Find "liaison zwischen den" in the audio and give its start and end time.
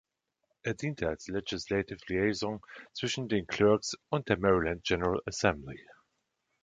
2.07-3.45